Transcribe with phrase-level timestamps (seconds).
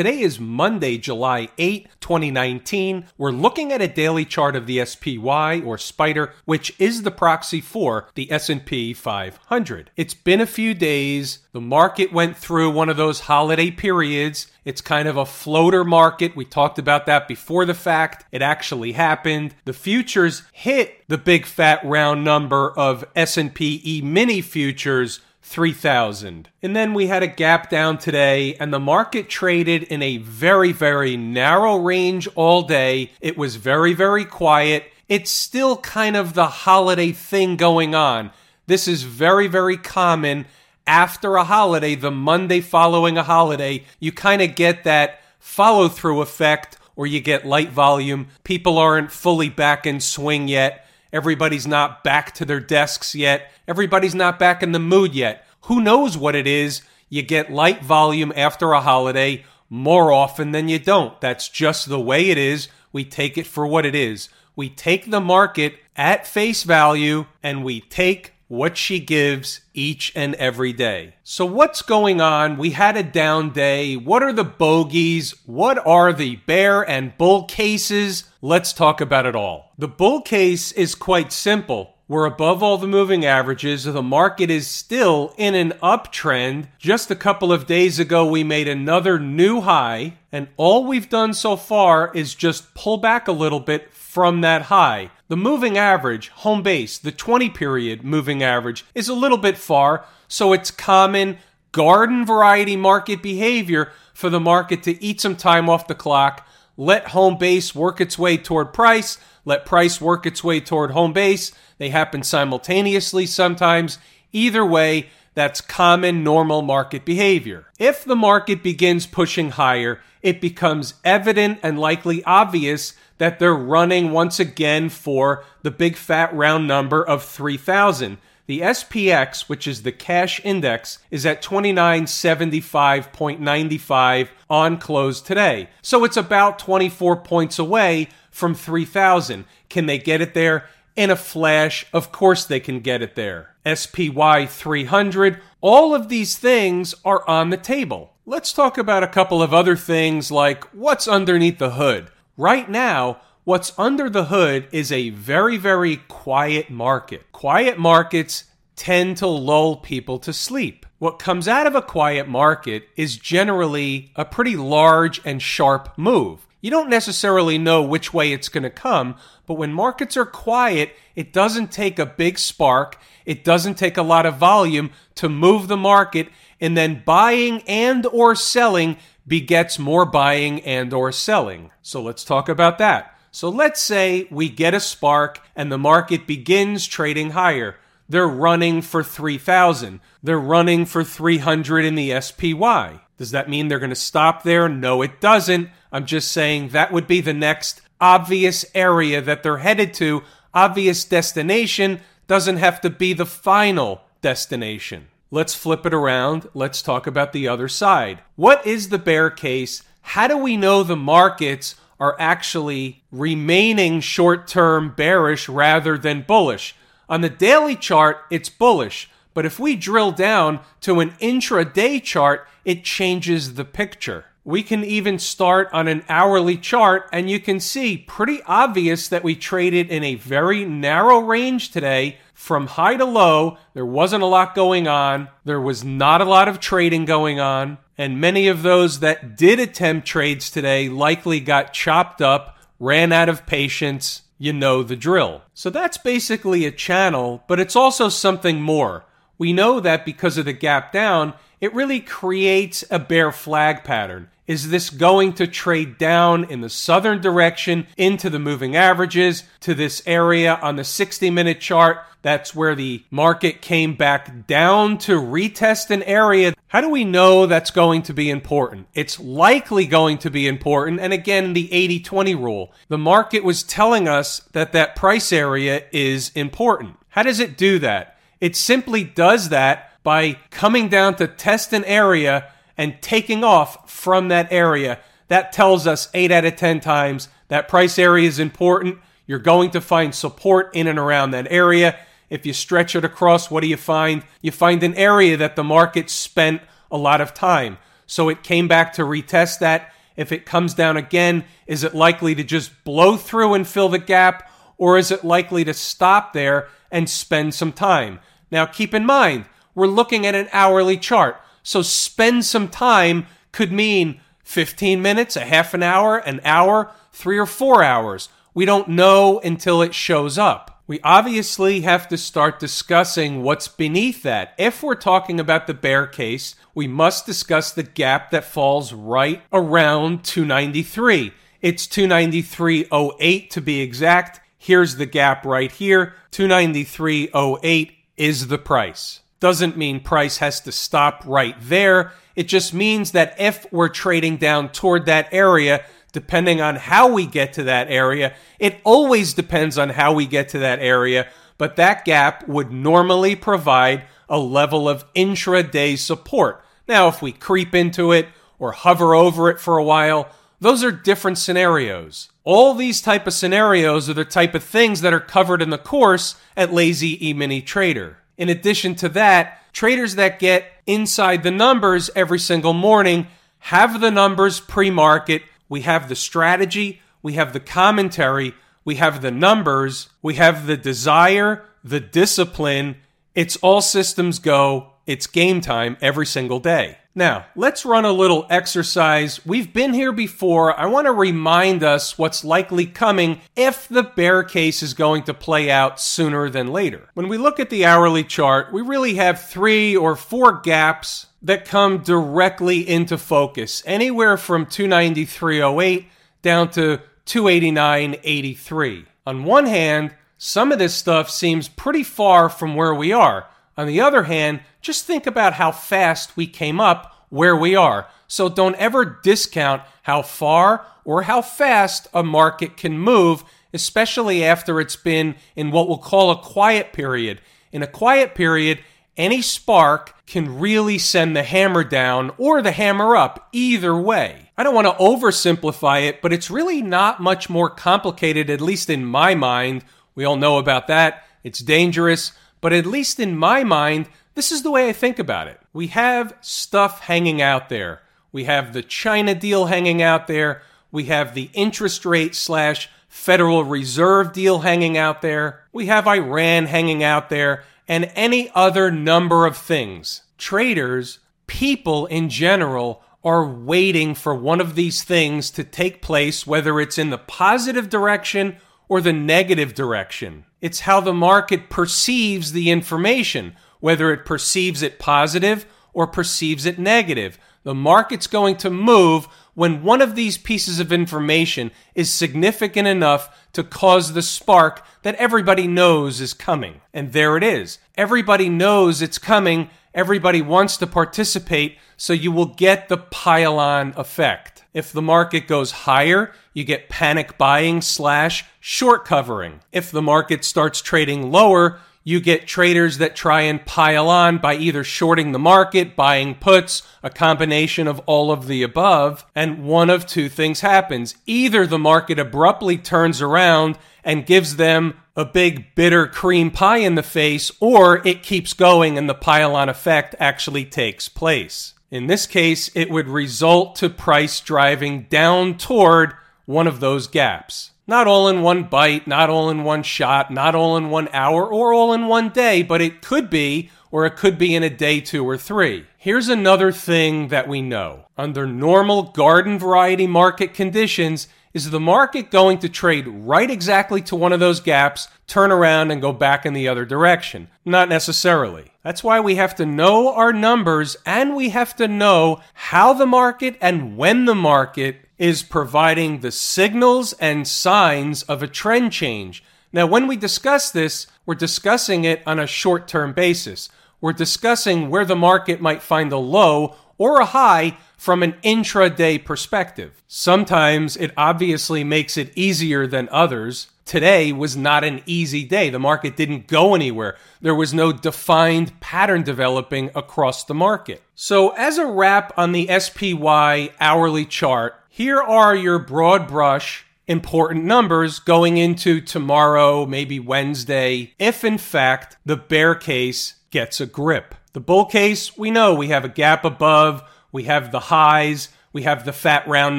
[0.00, 3.04] Today is Monday, July 8, 2019.
[3.18, 7.60] We're looking at a daily chart of the SPY or Spider, which is the proxy
[7.60, 9.90] for the S&P 500.
[9.98, 11.40] It's been a few days.
[11.52, 14.46] The market went through one of those holiday periods.
[14.64, 16.34] It's kind of a floater market.
[16.34, 18.24] We talked about that before the fact.
[18.32, 19.54] It actually happened.
[19.66, 26.48] The futures hit the big fat round number of S&P E-mini futures 3000.
[26.62, 30.70] And then we had a gap down today, and the market traded in a very,
[30.70, 33.10] very narrow range all day.
[33.20, 34.84] It was very, very quiet.
[35.08, 38.30] It's still kind of the holiday thing going on.
[38.68, 40.46] This is very, very common
[40.86, 43.82] after a holiday, the Monday following a holiday.
[43.98, 48.28] You kind of get that follow through effect, or you get light volume.
[48.44, 50.86] People aren't fully back in swing yet.
[51.12, 53.50] Everybody's not back to their desks yet.
[53.66, 55.44] Everybody's not back in the mood yet.
[55.62, 56.82] Who knows what it is?
[57.08, 61.20] You get light volume after a holiday more often than you don't.
[61.20, 62.68] That's just the way it is.
[62.92, 64.28] We take it for what it is.
[64.56, 70.34] We take the market at face value and we take what she gives each and
[70.34, 71.14] every day.
[71.22, 72.58] So, what's going on?
[72.58, 73.96] We had a down day.
[73.96, 75.36] What are the bogeys?
[75.46, 78.24] What are the bear and bull cases?
[78.42, 79.70] Let's talk about it all.
[79.78, 81.94] The bull case is quite simple.
[82.08, 83.84] We're above all the moving averages.
[83.84, 86.66] The market is still in an uptrend.
[86.76, 91.34] Just a couple of days ago, we made another new high, and all we've done
[91.34, 95.12] so far is just pull back a little bit from that high.
[95.30, 100.04] The moving average, home base, the 20 period moving average, is a little bit far,
[100.26, 101.38] so it's common
[101.70, 106.44] garden variety market behavior for the market to eat some time off the clock,
[106.76, 111.12] let home base work its way toward price, let price work its way toward home
[111.12, 111.52] base.
[111.78, 113.98] They happen simultaneously sometimes.
[114.32, 117.66] Either way, that's common normal market behavior.
[117.78, 124.10] If the market begins pushing higher, it becomes evident and likely obvious that they're running
[124.12, 128.16] once again for the big fat round number of 3,000.
[128.46, 135.68] The SPX, which is the cash index, is at 2975.95 on close today.
[135.82, 139.44] So it's about 24 points away from 3,000.
[139.68, 140.70] Can they get it there?
[140.96, 143.54] In a flash, of course they can get it there.
[143.66, 148.14] SPY 300, all of these things are on the table.
[148.24, 152.10] Let's talk about a couple of other things like what's underneath the hood.
[152.40, 157.30] Right now, what's under the hood is a very, very quiet market.
[157.32, 158.44] Quiet markets
[158.76, 160.86] tend to lull people to sleep.
[160.98, 166.46] What comes out of a quiet market is generally a pretty large and sharp move.
[166.62, 170.94] You don't necessarily know which way it's going to come, but when markets are quiet,
[171.14, 172.96] it doesn't take a big spark,
[173.26, 178.06] it doesn't take a lot of volume to move the market, and then buying and
[178.06, 178.96] or selling
[179.30, 181.70] begets more buying and or selling.
[181.82, 183.16] So let's talk about that.
[183.30, 187.76] So let's say we get a spark and the market begins trading higher.
[188.08, 190.00] They're running for 3000.
[190.20, 193.02] They're running for 300 in the SPY.
[193.18, 194.68] Does that mean they're going to stop there?
[194.68, 195.70] No, it doesn't.
[195.92, 200.24] I'm just saying that would be the next obvious area that they're headed to.
[200.52, 205.06] Obvious destination doesn't have to be the final destination.
[205.32, 206.48] Let's flip it around.
[206.54, 208.20] Let's talk about the other side.
[208.34, 209.84] What is the bear case?
[210.02, 216.74] How do we know the markets are actually remaining short term bearish rather than bullish?
[217.08, 219.08] On the daily chart, it's bullish.
[219.32, 224.24] But if we drill down to an intraday chart, it changes the picture.
[224.42, 229.22] We can even start on an hourly chart, and you can see pretty obvious that
[229.22, 234.26] we traded in a very narrow range today from high to low, there wasn't a
[234.26, 235.28] lot going on.
[235.44, 237.76] There was not a lot of trading going on.
[237.98, 243.28] And many of those that did attempt trades today likely got chopped up, ran out
[243.28, 244.22] of patience.
[244.38, 245.42] You know the drill.
[245.52, 249.04] So that's basically a channel, but it's also something more.
[249.36, 254.30] We know that because of the gap down, it really creates a bear flag pattern.
[254.50, 259.74] Is this going to trade down in the southern direction into the moving averages to
[259.74, 261.98] this area on the 60 minute chart?
[262.22, 266.52] That's where the market came back down to retest an area.
[266.66, 268.88] How do we know that's going to be important?
[268.92, 270.98] It's likely going to be important.
[270.98, 272.72] And again, the 80 20 rule.
[272.88, 276.96] The market was telling us that that price area is important.
[277.10, 278.18] How does it do that?
[278.40, 282.50] It simply does that by coming down to test an area
[282.80, 284.98] and taking off from that area.
[285.28, 288.98] That tells us 8 out of 10 times that price area is important.
[289.26, 291.98] You're going to find support in and around that area.
[292.30, 294.22] If you stretch it across, what do you find?
[294.40, 297.76] You find an area that the market spent a lot of time.
[298.06, 299.92] So it came back to retest that.
[300.16, 303.98] If it comes down again, is it likely to just blow through and fill the
[303.98, 304.50] gap?
[304.78, 308.20] Or is it likely to stop there and spend some time?
[308.50, 309.44] Now, keep in mind,
[309.74, 311.38] we're looking at an hourly chart.
[311.62, 317.38] So spend some time could mean 15 minutes, a half an hour, an hour, three
[317.38, 318.28] or four hours.
[318.54, 320.82] We don't know until it shows up.
[320.90, 324.54] We obviously have to start discussing what's beneath that.
[324.58, 329.40] If we're talking about the bear case, we must discuss the gap that falls right
[329.52, 331.32] around 293.
[331.62, 334.40] It's 293.08 to be exact.
[334.58, 336.14] Here's the gap right here.
[336.32, 339.20] 293.08 is the price.
[339.40, 342.12] Doesn't mean price has to stop right there.
[342.36, 347.26] It just means that if we're trading down toward that area, depending on how we
[347.26, 351.76] get to that area, it always depends on how we get to that area, but
[351.76, 356.62] that gap would normally provide a level of intraday support.
[356.86, 358.28] Now, if we creep into it
[358.58, 360.28] or hover over it for a while,
[360.60, 362.28] those are different scenarios.
[362.44, 365.78] All these type of scenarios are the type of things that are covered in the
[365.78, 368.18] course at Lazy E-mini Trader.
[368.40, 373.26] In addition to that, traders that get inside the numbers every single morning
[373.58, 375.42] have the numbers pre-market.
[375.68, 380.78] We have the strategy, we have the commentary, we have the numbers, we have the
[380.78, 382.96] desire, the discipline.
[383.34, 384.89] It's all systems go.
[385.10, 386.98] It's game time every single day.
[387.16, 389.44] Now, let's run a little exercise.
[389.44, 390.78] We've been here before.
[390.78, 395.34] I want to remind us what's likely coming if the bear case is going to
[395.34, 397.08] play out sooner than later.
[397.14, 401.64] When we look at the hourly chart, we really have three or four gaps that
[401.64, 406.04] come directly into focus, anywhere from 293.08
[406.40, 409.06] down to 289.83.
[409.26, 413.48] On one hand, some of this stuff seems pretty far from where we are.
[413.80, 418.08] On the other hand, just think about how fast we came up where we are.
[418.26, 423.42] So don't ever discount how far or how fast a market can move,
[423.72, 427.40] especially after it's been in what we'll call a quiet period.
[427.72, 428.80] In a quiet period,
[429.16, 434.50] any spark can really send the hammer down or the hammer up, either way.
[434.58, 438.90] I don't want to oversimplify it, but it's really not much more complicated, at least
[438.90, 439.86] in my mind.
[440.14, 441.24] We all know about that.
[441.42, 442.32] It's dangerous.
[442.60, 445.60] But at least in my mind, this is the way I think about it.
[445.72, 448.02] We have stuff hanging out there.
[448.32, 450.62] We have the China deal hanging out there.
[450.92, 455.64] We have the interest rate slash Federal Reserve deal hanging out there.
[455.72, 460.22] We have Iran hanging out there and any other number of things.
[460.38, 461.18] Traders,
[461.48, 466.98] people in general, are waiting for one of these things to take place, whether it's
[466.98, 468.56] in the positive direction
[468.90, 470.44] or the negative direction.
[470.60, 476.76] It's how the market perceives the information, whether it perceives it positive or perceives it
[476.76, 477.38] negative.
[477.62, 483.48] The market's going to move when one of these pieces of information is significant enough
[483.52, 486.80] to cause the spark that everybody knows is coming.
[486.92, 487.78] And there it is.
[487.96, 489.70] Everybody knows it's coming.
[489.94, 494.49] Everybody wants to participate, so you will get the pile-on effect.
[494.72, 499.60] If the market goes higher, you get panic buying slash short covering.
[499.72, 504.54] If the market starts trading lower, you get traders that try and pile on by
[504.54, 509.90] either shorting the market, buying puts, a combination of all of the above, and one
[509.90, 511.14] of two things happens.
[511.26, 516.94] Either the market abruptly turns around and gives them a big bitter cream pie in
[516.94, 521.74] the face, or it keeps going and the pile on effect actually takes place.
[521.90, 527.72] In this case, it would result to price driving down toward one of those gaps.
[527.88, 531.44] Not all in one bite, not all in one shot, not all in one hour,
[531.44, 534.70] or all in one day, but it could be, or it could be in a
[534.70, 535.86] day two or three.
[535.98, 538.06] Here's another thing that we know.
[538.16, 544.14] Under normal garden variety market conditions, is the market going to trade right exactly to
[544.14, 547.48] one of those gaps, turn around, and go back in the other direction?
[547.64, 548.72] Not necessarily.
[548.82, 553.06] That's why we have to know our numbers and we have to know how the
[553.06, 559.44] market and when the market is providing the signals and signs of a trend change.
[559.72, 563.68] Now, when we discuss this, we're discussing it on a short term basis.
[564.00, 569.22] We're discussing where the market might find a low or a high from an intraday
[569.22, 570.02] perspective.
[570.08, 573.68] Sometimes it obviously makes it easier than others.
[573.84, 575.68] Today was not an easy day.
[575.68, 577.18] The market didn't go anywhere.
[577.42, 581.02] There was no defined pattern developing across the market.
[581.14, 587.66] So, as a wrap on the SPY hourly chart, here are your broad brush important
[587.66, 594.34] numbers going into tomorrow, maybe Wednesday, if in fact the bear case gets a grip.
[594.54, 598.82] The bull case, we know we have a gap above, we have the highs, we
[598.82, 599.78] have the fat round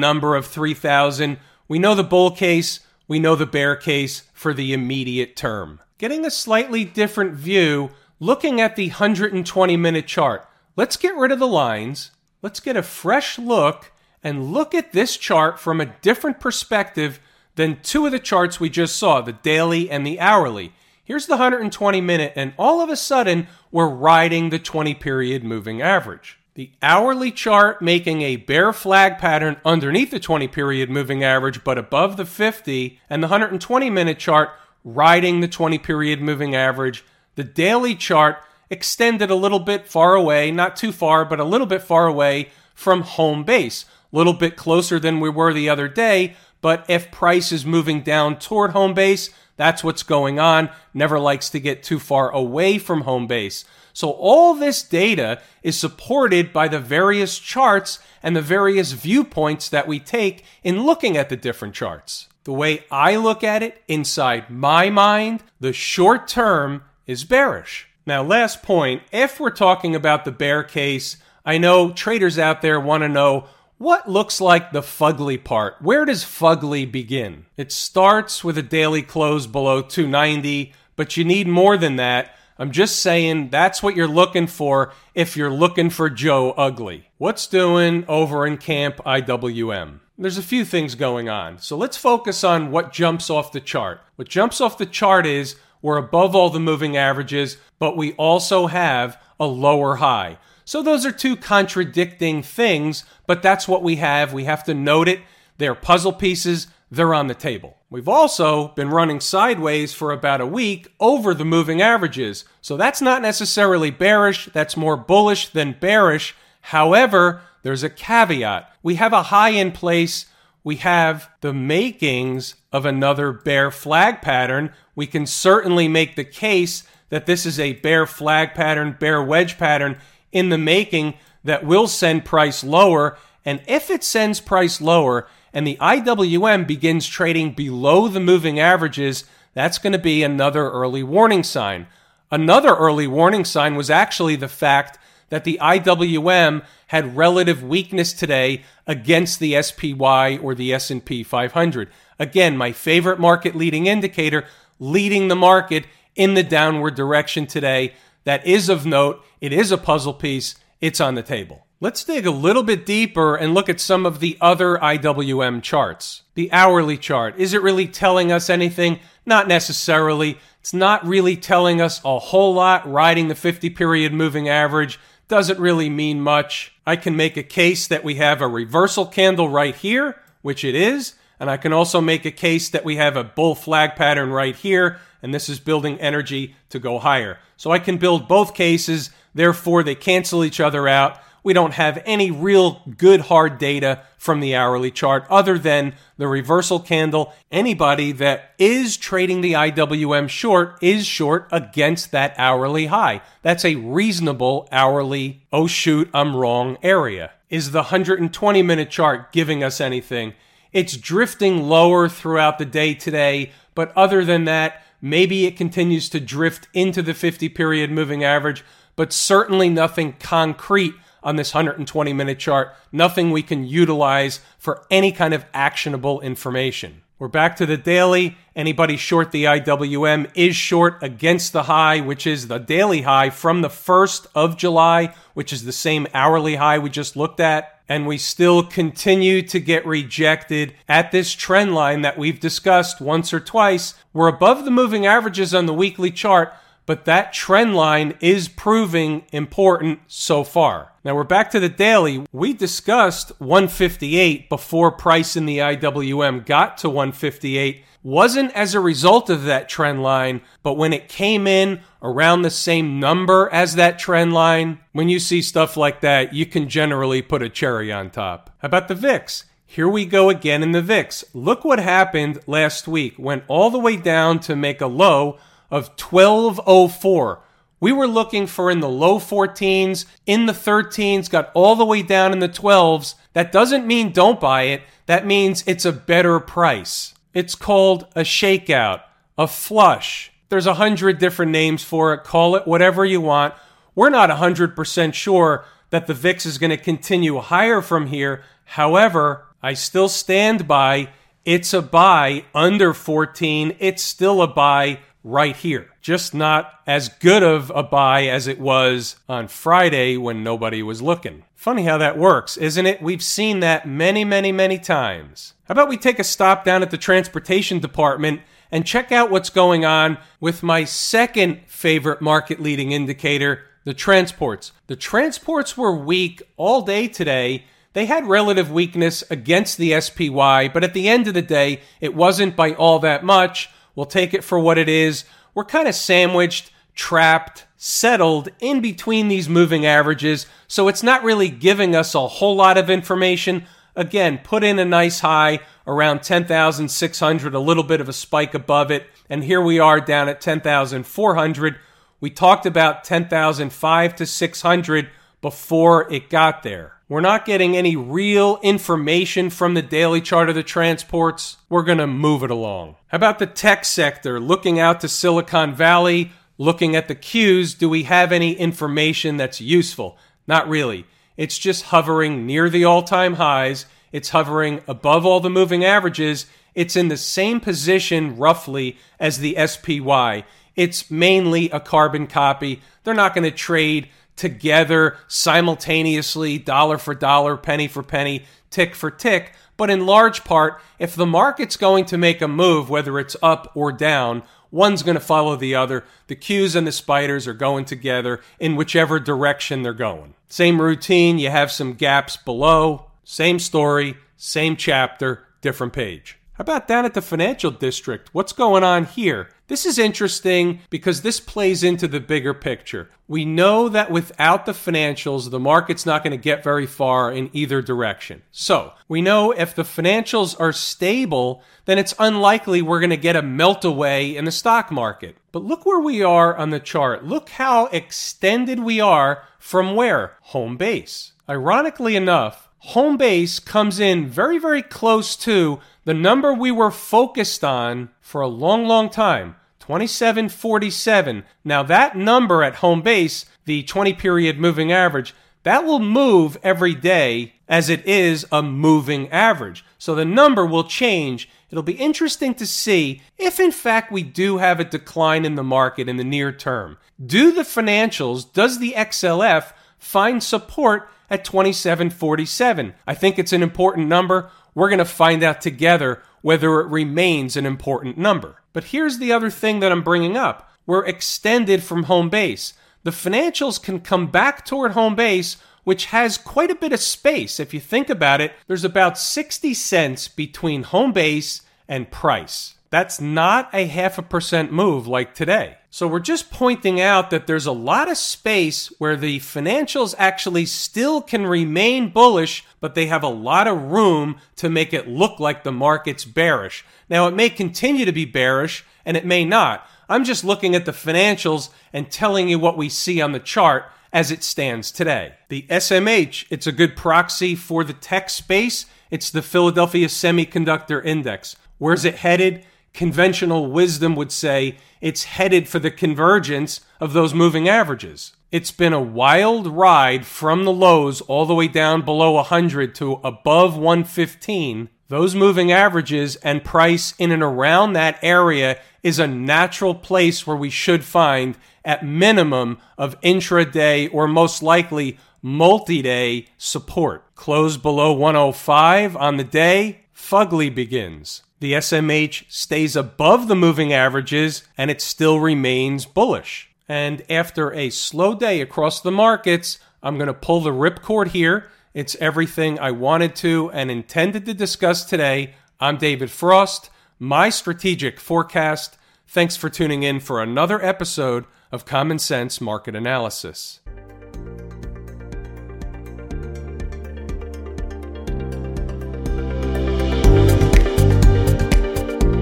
[0.00, 1.38] number of 3,000.
[1.68, 5.80] We know the bull case, we know the bear case for the immediate term.
[5.98, 7.90] Getting a slightly different view,
[8.20, 10.48] looking at the 120 minute chart.
[10.76, 12.10] Let's get rid of the lines.
[12.40, 13.92] Let's get a fresh look
[14.22, 17.20] and look at this chart from a different perspective
[17.54, 20.72] than two of the charts we just saw, the daily and the hourly.
[21.04, 25.82] Here's the 120 minute, and all of a sudden, we're riding the 20 period moving
[25.82, 26.38] average.
[26.54, 31.78] The hourly chart making a bear flag pattern underneath the 20 period moving average, but
[31.78, 34.50] above the 50, and the 120 minute chart
[34.84, 37.06] riding the 20 period moving average.
[37.36, 38.36] The daily chart
[38.68, 42.50] extended a little bit far away, not too far, but a little bit far away
[42.74, 46.36] from home base A little bit closer than we were the other day.
[46.60, 50.68] But if price is moving down toward home base, that's what's going on.
[50.92, 53.64] Never likes to get too far away from home base.
[53.92, 59.86] So all this data is supported by the various charts and the various viewpoints that
[59.86, 62.28] we take in looking at the different charts.
[62.44, 67.88] The way I look at it inside my mind, the short term is bearish.
[68.04, 72.80] Now, last point, if we're talking about the bear case, I know traders out there
[72.80, 73.46] want to know
[73.78, 75.74] what looks like the fugly part?
[75.80, 77.46] Where does fugly begin?
[77.56, 82.36] It starts with a daily close below 290, but you need more than that.
[82.62, 87.08] I'm just saying that's what you're looking for if you're looking for Joe Ugly.
[87.18, 89.98] What's doing over in Camp IWM?
[90.16, 91.58] There's a few things going on.
[91.58, 94.00] So let's focus on what jumps off the chart.
[94.14, 98.68] What jumps off the chart is we're above all the moving averages, but we also
[98.68, 100.38] have a lower high.
[100.64, 104.32] So those are two contradicting things, but that's what we have.
[104.32, 105.18] We have to note it.
[105.58, 107.78] They're puzzle pieces, they're on the table.
[107.88, 112.44] We've also been running sideways for about a week over the moving averages.
[112.60, 116.34] So that's not necessarily bearish, that's more bullish than bearish.
[116.60, 118.70] However, there's a caveat.
[118.82, 120.26] We have a high in place.
[120.64, 124.70] We have the makings of another bear flag pattern.
[124.94, 129.56] We can certainly make the case that this is a bear flag pattern, bear wedge
[129.56, 129.96] pattern,
[130.30, 133.16] in the making that will send price lower.
[133.46, 139.24] And if it sends price lower and the IWM begins trading below the moving averages,
[139.54, 141.86] that's going to be another early warning sign.
[142.30, 148.62] Another early warning sign was actually the fact that the IWM had relative weakness today
[148.86, 151.90] against the SPY or the S&P 500.
[152.18, 154.46] Again, my favorite market leading indicator
[154.78, 157.94] leading the market in the downward direction today
[158.24, 159.24] that is of note.
[159.40, 160.54] It is a puzzle piece.
[160.80, 161.66] It's on the table.
[161.82, 166.22] Let's dig a little bit deeper and look at some of the other IWM charts.
[166.34, 167.36] The hourly chart.
[167.38, 169.00] Is it really telling us anything?
[169.26, 170.38] Not necessarily.
[170.60, 172.88] It's not really telling us a whole lot.
[172.88, 176.72] Riding the 50 period moving average doesn't really mean much.
[176.86, 180.76] I can make a case that we have a reversal candle right here, which it
[180.76, 181.14] is.
[181.40, 184.54] And I can also make a case that we have a bull flag pattern right
[184.54, 187.40] here, and this is building energy to go higher.
[187.56, 191.18] So I can build both cases, therefore they cancel each other out.
[191.42, 196.28] We don't have any real good hard data from the hourly chart other than the
[196.28, 197.32] reversal candle.
[197.50, 203.22] Anybody that is trading the IWM short is short against that hourly high.
[203.42, 207.32] That's a reasonable hourly, oh shoot, I'm wrong area.
[207.50, 210.34] Is the 120 minute chart giving us anything?
[210.72, 216.20] It's drifting lower throughout the day today, but other than that, Maybe it continues to
[216.20, 222.38] drift into the 50 period moving average, but certainly nothing concrete on this 120 minute
[222.38, 227.02] chart, nothing we can utilize for any kind of actionable information.
[227.22, 228.36] We're back to the daily.
[228.56, 233.62] Anybody short the IWM is short against the high, which is the daily high from
[233.62, 237.78] the 1st of July, which is the same hourly high we just looked at.
[237.88, 243.32] And we still continue to get rejected at this trend line that we've discussed once
[243.32, 243.94] or twice.
[244.12, 246.52] We're above the moving averages on the weekly chart,
[246.86, 250.92] but that trend line is proving important so far.
[251.04, 252.26] Now we're back to the daily.
[252.32, 257.84] We discussed 158 before price in the IWM got to 158.
[258.04, 262.50] Wasn't as a result of that trend line, but when it came in around the
[262.50, 267.22] same number as that trend line, when you see stuff like that, you can generally
[267.22, 268.50] put a cherry on top.
[268.58, 269.44] How about the VIX?
[269.64, 271.24] Here we go again in the VIX.
[271.32, 273.14] Look what happened last week.
[273.18, 275.38] Went all the way down to make a low
[275.72, 277.40] of 1204.
[277.80, 282.02] We were looking for in the low 14s, in the 13s, got all the way
[282.02, 283.14] down in the 12s.
[283.32, 284.82] That doesn't mean don't buy it.
[285.06, 287.14] That means it's a better price.
[287.34, 289.00] It's called a shakeout,
[289.36, 290.30] a flush.
[290.50, 292.22] There's a hundred different names for it.
[292.22, 293.54] Call it whatever you want.
[293.94, 298.44] We're not 100% sure that the VIX is going to continue higher from here.
[298.64, 301.08] However, I still stand by
[301.44, 303.76] it's a buy under 14.
[303.80, 305.88] It's still a buy right here.
[306.00, 311.02] Just not as good of a buy as it was on Friday when nobody was
[311.02, 311.44] looking.
[311.54, 313.00] Funny how that works, isn't it?
[313.00, 315.54] We've seen that many, many, many times.
[315.64, 318.40] How about we take a stop down at the transportation department
[318.72, 324.72] and check out what's going on with my second favorite market leading indicator, the transports.
[324.86, 327.66] The transports were weak all day today.
[327.92, 332.14] They had relative weakness against the SPY, but at the end of the day, it
[332.14, 333.68] wasn't by all that much.
[333.94, 335.24] We'll take it for what it is.
[335.54, 341.48] We're kind of sandwiched, trapped, settled in between these moving averages, so it's not really
[341.48, 343.66] giving us a whole lot of information.
[343.96, 348.90] Again, put in a nice high around 10,600, a little bit of a spike above
[348.90, 351.78] it, and here we are down at 10,400.
[352.20, 356.94] We talked about 10,005 to 600 before it got there.
[357.12, 361.58] We're not getting any real information from the daily chart of the transports.
[361.68, 362.96] We're going to move it along.
[363.08, 364.40] How about the tech sector?
[364.40, 369.60] Looking out to Silicon Valley, looking at the Qs, do we have any information that's
[369.60, 370.16] useful?
[370.46, 371.04] Not really.
[371.36, 373.84] It's just hovering near the all time highs.
[374.10, 376.46] It's hovering above all the moving averages.
[376.74, 380.44] It's in the same position roughly as the SPY.
[380.76, 382.80] It's mainly a carbon copy.
[383.04, 384.08] They're not going to trade
[384.42, 389.52] together simultaneously, dollar for dollar, penny for penny, tick for tick.
[389.76, 393.70] But in large part, if the market's going to make a move, whether it's up
[393.76, 396.02] or down, one's going to follow the other.
[396.26, 400.34] The Qs and the spiders are going together in whichever direction they're going.
[400.48, 406.36] Same routine, you have some gaps below, same story, same chapter, different page.
[406.54, 408.30] How about down at the financial district?
[408.32, 409.50] What's going on here?
[409.72, 413.08] This is interesting because this plays into the bigger picture.
[413.26, 417.48] We know that without the financials, the market's not going to get very far in
[417.54, 418.42] either direction.
[418.50, 423.34] So, we know if the financials are stable, then it's unlikely we're going to get
[423.34, 425.38] a melt away in the stock market.
[425.52, 427.24] But look where we are on the chart.
[427.24, 430.36] Look how extended we are from where?
[430.42, 431.32] Home base.
[431.48, 437.64] Ironically enough, home base comes in very, very close to the number we were focused
[437.64, 441.44] on for a long, long time 2747.
[441.64, 446.94] Now, that number at home base, the 20 period moving average, that will move every
[446.94, 449.84] day as it is a moving average.
[449.98, 451.48] So the number will change.
[451.70, 455.64] It'll be interesting to see if, in fact, we do have a decline in the
[455.64, 456.96] market in the near term.
[457.24, 462.94] Do the financials, does the XLF find support at 2747?
[463.06, 464.50] I think it's an important number.
[464.76, 468.61] We're going to find out together whether it remains an important number.
[468.72, 472.74] But here's the other thing that I'm bringing up we're extended from home base.
[473.04, 477.60] The financials can come back toward home base, which has quite a bit of space.
[477.60, 482.71] If you think about it, there's about 60 cents between home base and price.
[482.92, 485.78] That's not a half a percent move like today.
[485.88, 490.66] So we're just pointing out that there's a lot of space where the financials actually
[490.66, 495.40] still can remain bullish, but they have a lot of room to make it look
[495.40, 496.84] like the market's bearish.
[497.08, 499.88] Now, it may continue to be bearish and it may not.
[500.10, 503.86] I'm just looking at the financials and telling you what we see on the chart
[504.12, 505.32] as it stands today.
[505.48, 508.84] The SMH, it's a good proxy for the tech space.
[509.10, 511.56] It's the Philadelphia Semiconductor Index.
[511.78, 512.66] Where's it headed?
[512.92, 518.32] Conventional wisdom would say it's headed for the convergence of those moving averages.
[518.50, 523.14] It's been a wild ride from the lows all the way down below 100 to
[523.24, 524.90] above 115.
[525.08, 530.56] Those moving averages and price in and around that area is a natural place where
[530.56, 537.34] we should find at minimum of intraday or most likely multi-day support.
[537.34, 544.64] Close below 105 on the day, fugly begins the SMH stays above the moving averages
[544.76, 546.68] and it still remains bullish.
[546.88, 551.68] And after a slow day across the markets, I'm going to pull the ripcord here.
[551.94, 555.54] It's everything I wanted to and intended to discuss today.
[555.78, 558.98] I'm David Frost, my strategic forecast.
[559.28, 563.78] Thanks for tuning in for another episode of Common Sense Market Analysis.